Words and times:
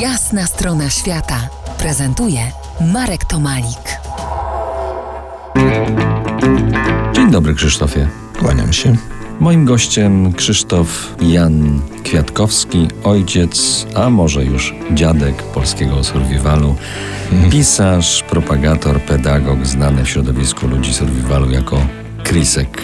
Jasna 0.00 0.46
strona 0.46 0.90
świata 0.90 1.48
prezentuje 1.78 2.40
Marek 2.92 3.24
Tomalik. 3.24 4.00
Dzień 7.12 7.30
dobry, 7.30 7.54
Krzysztofie. 7.54 8.08
Kłaniam 8.38 8.72
się. 8.72 8.96
Moim 9.40 9.64
gościem 9.64 10.32
Krzysztof 10.32 11.14
Jan 11.20 11.80
Kwiatkowski, 12.04 12.88
ojciec, 13.04 13.86
a 13.94 14.10
może 14.10 14.44
już 14.44 14.74
dziadek 14.94 15.42
polskiego 15.42 16.04
survivalu, 16.04 16.76
pisarz, 17.50 18.22
propagator, 18.22 19.00
pedagog, 19.00 19.66
znany 19.66 20.04
w 20.04 20.08
środowisku 20.08 20.66
ludzi 20.66 20.94
survivalu 20.94 21.50
jako 21.50 21.86
Krisek. 22.24 22.82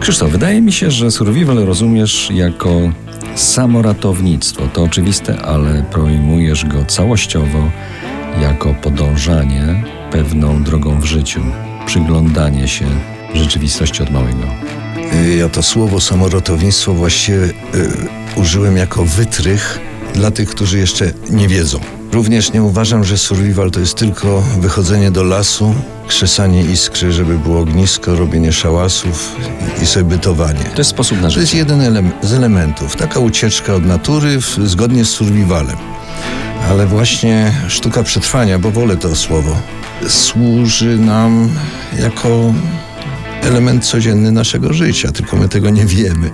Krzysztof, 0.00 0.30
wydaje 0.30 0.60
mi 0.60 0.72
się, 0.72 0.90
że 0.90 1.10
survival 1.10 1.56
rozumiesz 1.56 2.30
jako 2.34 2.70
samoratownictwo. 3.34 4.68
To 4.72 4.82
oczywiste, 4.82 5.42
ale 5.42 5.82
projmujesz 5.90 6.64
go 6.64 6.84
całościowo 6.84 7.70
jako 8.42 8.74
podążanie 8.74 9.84
pewną 10.10 10.62
drogą 10.62 11.00
w 11.00 11.04
życiu, 11.04 11.40
przyglądanie 11.86 12.68
się 12.68 12.86
rzeczywistości 13.34 14.02
od 14.02 14.10
małego. 14.10 14.42
Ja 15.38 15.48
to 15.48 15.62
słowo 15.62 16.00
samorotownictwo 16.00 16.94
właściwie 16.94 17.44
y, 17.44 17.52
użyłem 18.36 18.76
jako 18.76 19.04
wytrych 19.04 19.80
dla 20.14 20.30
tych, 20.30 20.48
którzy 20.50 20.78
jeszcze 20.78 21.12
nie 21.30 21.48
wiedzą. 21.48 21.80
Również 22.12 22.52
nie 22.52 22.62
uważam, 22.62 23.04
że 23.04 23.18
survival 23.18 23.70
to 23.70 23.80
jest 23.80 23.94
tylko 23.94 24.42
wychodzenie 24.60 25.10
do 25.10 25.22
lasu, 25.22 25.74
krzesanie 26.08 26.62
iskry, 26.64 27.12
żeby 27.12 27.38
było 27.38 27.60
ognisko, 27.60 28.16
robienie 28.16 28.52
szałasów 28.52 29.36
i 29.82 29.86
sobie 29.86 30.04
bytowanie. 30.04 30.64
To 30.74 30.78
jest 30.80 30.90
sposób 30.90 31.20
na 31.22 31.28
To 31.30 31.40
jest 31.40 31.50
życie. 31.50 31.58
jeden 31.58 31.80
elem- 31.80 32.10
z 32.22 32.32
elementów. 32.32 32.96
Taka 32.96 33.20
ucieczka 33.20 33.74
od 33.74 33.86
natury 33.86 34.40
w, 34.40 34.58
zgodnie 34.64 35.04
z 35.04 35.08
survivalem. 35.10 35.76
Ale 36.70 36.86
właśnie 36.86 37.52
sztuka 37.68 38.02
przetrwania, 38.02 38.58
bo 38.58 38.70
wolę 38.70 38.96
to 38.96 39.16
słowo, 39.16 39.56
służy 40.08 40.98
nam 40.98 41.48
jako 41.98 42.54
element 43.42 43.84
codzienny 43.84 44.32
naszego 44.32 44.72
życia, 44.72 45.12
tylko 45.12 45.36
my 45.36 45.48
tego 45.48 45.70
nie 45.70 45.86
wiemy. 45.86 46.30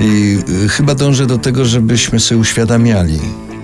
I 0.00 0.38
y, 0.64 0.68
chyba 0.68 0.94
dążę 0.94 1.26
do 1.26 1.38
tego, 1.38 1.64
żebyśmy 1.64 2.20
sobie 2.20 2.38
uświadamiali 2.40 3.18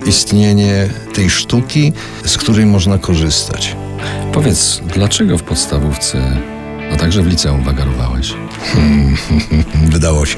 istnienie 0.07 0.89
tej 1.15 1.31
sztuki, 1.31 1.93
z 2.25 2.37
której 2.37 2.67
można 2.67 2.99
korzystać. 2.99 3.77
Powiedz, 4.33 4.81
dlaczego 4.95 5.39
w 5.39 5.43
podstawówce, 5.43 6.37
a 6.93 6.97
także 6.97 7.23
w 7.23 7.27
liceum 7.27 7.65
wagarowałeś? 7.65 8.35
Wydało 9.93 10.27
się. 10.27 10.37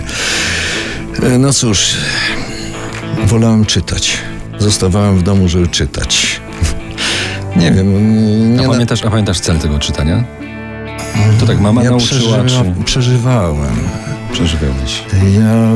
E, 1.22 1.38
No 1.38 1.52
cóż, 1.52 1.91
wolałem 3.26 3.64
czytać. 3.64 4.19
Zostawałem 4.58 5.19
w 5.19 5.22
domu, 5.22 5.48
żeby 5.48 5.69
czytać. 5.69 6.41
Nie 7.56 7.72
wiem, 7.72 7.86
A 7.96 8.00
nie 8.60 8.66
na- 8.66 8.72
pamiętasz, 8.72 9.04
a 9.04 9.10
pamiętasz 9.10 9.41
cel 9.41 9.58
tego 9.58 9.78
czytania? 9.78 10.24
To 11.41 11.47
tak 11.47 11.61
mama 11.61 11.84
ja 11.84 11.91
nauczyła, 11.91 12.44
przeżywa, 12.44 12.65
czy 12.78 12.84
przeżywałem. 12.84 13.76
przeżywałeś? 14.32 15.03
Ja 15.41 15.72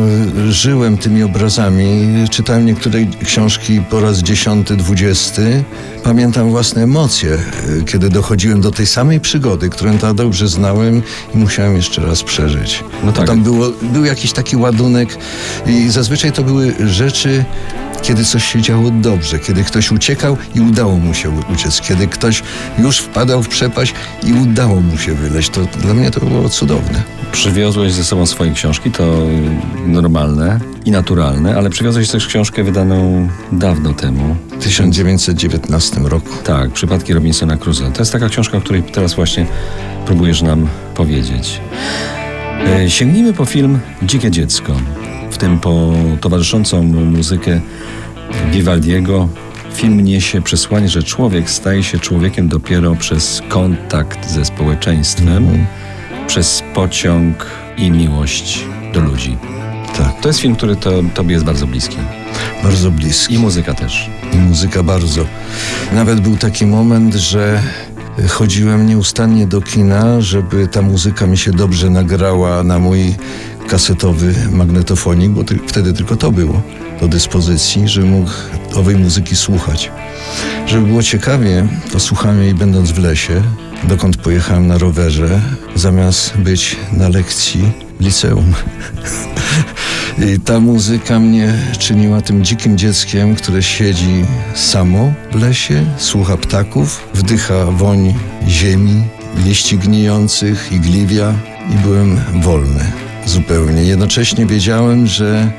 żyłem 0.50 0.98
tymi 0.98 1.22
obrazami, 1.22 2.14
czytałem 2.30 2.66
niektóre 2.66 2.98
książki 3.24 3.80
po 3.90 4.00
raz 4.00 4.18
dziesiąty, 4.18 4.76
dwudziesty. 4.76 5.64
Pamiętam 6.04 6.50
własne 6.50 6.82
emocje, 6.82 7.30
y, 7.68 7.84
kiedy 7.84 8.10
dochodziłem 8.10 8.60
do 8.60 8.70
tej 8.70 8.86
samej 8.86 9.20
przygody, 9.20 9.68
którą 9.68 9.98
tak 9.98 10.14
dobrze 10.14 10.48
znałem 10.48 11.02
i 11.34 11.38
musiałem 11.38 11.76
jeszcze 11.76 12.02
raz 12.06 12.22
przeżyć. 12.22 12.84
No 13.04 13.12
tak. 13.12 13.26
Tam 13.26 13.42
było, 13.42 13.70
był 13.82 14.04
jakiś 14.04 14.32
taki 14.32 14.56
ładunek 14.56 15.18
i 15.66 15.88
zazwyczaj 15.90 16.32
to 16.32 16.42
były 16.42 16.74
rzeczy, 16.86 17.44
kiedy 18.02 18.24
coś 18.24 18.44
się 18.44 18.62
działo 18.62 18.90
dobrze, 18.90 19.38
kiedy 19.38 19.64
ktoś 19.64 19.92
uciekał 19.92 20.36
i 20.54 20.60
udało 20.60 20.96
mu 20.96 21.14
się 21.14 21.30
uciec, 21.52 21.80
kiedy 21.80 22.06
ktoś 22.06 22.42
już 22.78 22.98
wpadał 22.98 23.42
w 23.42 23.48
przepaść 23.48 23.94
i 24.22 24.32
udało 24.32 24.80
mu 24.80 24.98
się 24.98 25.14
wyleźć. 25.14 25.50
To 25.50 25.60
dla 25.64 25.94
mnie 25.94 26.10
to 26.10 26.20
było 26.20 26.48
cudowne. 26.48 27.02
Przywiozłeś 27.32 27.92
ze 27.92 28.04
sobą 28.04 28.26
swoje 28.26 28.52
książki, 28.52 28.90
to 28.90 29.26
normalne 29.86 30.60
i 30.84 30.90
naturalne, 30.90 31.56
ale 31.56 31.70
przywiozłeś 31.70 32.10
też 32.10 32.26
książkę 32.26 32.64
wydaną 32.64 33.28
dawno 33.52 33.92
temu. 33.92 34.36
W 34.58 34.64
1919 34.64 36.00
roku. 36.00 36.28
Tak, 36.44 36.70
Przypadki 36.70 37.14
Robinsona 37.14 37.56
Crusoe. 37.56 37.92
To 37.92 37.98
jest 37.98 38.12
taka 38.12 38.28
książka, 38.28 38.58
o 38.58 38.60
której 38.60 38.82
teraz 38.82 39.14
właśnie 39.14 39.46
próbujesz 40.06 40.42
nam 40.42 40.68
powiedzieć. 40.94 41.60
E, 42.66 42.90
sięgnijmy 42.90 43.32
po 43.32 43.44
film 43.44 43.78
Dzikie 44.02 44.30
Dziecko, 44.30 44.72
tym 45.42 45.58
po 45.58 45.92
towarzyszącą 46.20 46.82
mu 46.82 47.00
muzykę 47.00 47.60
Vivaldiego. 48.52 49.28
Film 49.74 50.00
niesie 50.00 50.42
przesłanie, 50.42 50.88
że 50.88 51.02
człowiek 51.02 51.50
staje 51.50 51.82
się 51.82 51.98
człowiekiem 51.98 52.48
dopiero 52.48 52.94
przez 52.94 53.42
kontakt 53.48 54.30
ze 54.30 54.44
społeczeństwem, 54.44 55.66
przez 56.26 56.62
pociąg 56.74 57.46
i 57.76 57.90
miłość 57.90 58.64
do 58.94 59.00
ludzi. 59.00 59.36
Tak, 59.98 60.20
To 60.20 60.28
jest 60.28 60.40
film, 60.40 60.56
który 60.56 60.76
to, 60.76 60.90
tobie 61.14 61.32
jest 61.32 61.44
bardzo 61.44 61.66
bliski. 61.66 61.96
bardzo 62.62 62.90
bliski. 62.90 63.34
I 63.34 63.38
muzyka 63.38 63.74
też. 63.74 64.10
I 64.32 64.36
muzyka 64.36 64.82
bardzo. 64.82 65.24
Nawet 65.92 66.20
był 66.20 66.36
taki 66.36 66.66
moment, 66.66 67.14
że 67.14 67.62
chodziłem 68.28 68.86
nieustannie 68.86 69.46
do 69.46 69.60
kina, 69.60 70.20
żeby 70.20 70.68
ta 70.68 70.82
muzyka 70.82 71.26
mi 71.26 71.38
się 71.38 71.50
dobrze 71.50 71.90
nagrała 71.90 72.62
na 72.62 72.78
mój 72.78 73.14
kasetowy 73.68 74.34
magnetofonik, 74.50 75.30
bo 75.30 75.44
ty, 75.44 75.58
wtedy 75.66 75.92
tylko 75.92 76.16
to 76.16 76.32
było 76.32 76.62
do 77.00 77.08
dyspozycji, 77.08 77.88
żebym 77.88 78.10
mógł 78.10 78.30
owej 78.74 78.96
muzyki 78.96 79.36
słuchać. 79.36 79.90
Żeby 80.66 80.86
było 80.86 81.02
ciekawie, 81.02 81.66
to 81.92 82.00
słuchałem 82.00 82.42
jej 82.42 82.54
będąc 82.54 82.90
w 82.90 82.98
lesie, 82.98 83.42
dokąd 83.84 84.16
pojechałem 84.16 84.66
na 84.66 84.78
rowerze, 84.78 85.40
zamiast 85.74 86.36
być 86.36 86.76
na 86.92 87.08
lekcji 87.08 87.72
w 88.00 88.04
liceum. 88.04 88.52
I 90.34 90.40
ta 90.40 90.60
muzyka 90.60 91.18
mnie 91.18 91.54
czyniła 91.78 92.20
tym 92.20 92.44
dzikim 92.44 92.78
dzieckiem, 92.78 93.34
które 93.34 93.62
siedzi 93.62 94.24
samo 94.54 95.12
w 95.32 95.40
lesie, 95.40 95.84
słucha 95.98 96.36
ptaków, 96.36 97.08
wdycha 97.14 97.64
woń 97.64 98.14
ziemi, 98.48 99.02
liści 99.44 99.78
gnijących, 99.78 100.72
igliwia 100.72 101.34
i 101.74 101.76
byłem 101.76 102.20
wolny 102.42 103.11
zupełnie. 103.26 103.82
Jednocześnie 103.82 104.46
wiedziałem, 104.46 105.06
że 105.06 105.52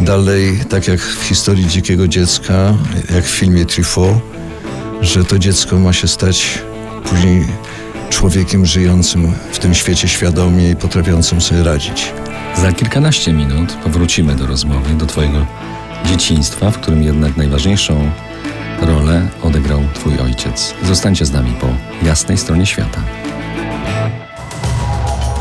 dalej, 0.00 0.58
tak 0.68 0.88
jak 0.88 1.00
w 1.00 1.22
historii 1.22 1.66
dzikiego 1.66 2.08
dziecka, 2.08 2.74
jak 3.14 3.24
w 3.24 3.30
filmie 3.30 3.64
Truffaut, 3.64 4.14
że 5.00 5.24
to 5.24 5.38
dziecko 5.38 5.78
ma 5.78 5.92
się 5.92 6.08
stać 6.08 6.58
później 7.04 7.44
człowiekiem 8.10 8.66
żyjącym 8.66 9.32
w 9.52 9.58
tym 9.58 9.74
świecie 9.74 10.08
świadomie 10.08 10.70
i 10.70 10.76
potrafiącym 10.76 11.40
sobie 11.40 11.62
radzić. 11.62 12.12
Za 12.56 12.72
kilkanaście 12.72 13.32
minut 13.32 13.72
powrócimy 13.72 14.36
do 14.36 14.46
rozmowy, 14.46 14.94
do 14.94 15.06
Twojego 15.06 15.46
dzieciństwa, 16.04 16.70
w 16.70 16.78
którym 16.78 17.02
jednak 17.02 17.36
najważniejszą 17.36 18.10
rolę 18.80 19.28
odegrał 19.42 19.80
Twój 19.94 20.18
ojciec. 20.18 20.74
Zostańcie 20.82 21.26
z 21.26 21.32
nami 21.32 21.52
po 21.60 21.66
jasnej 22.06 22.38
stronie 22.38 22.66
świata. 22.66 23.00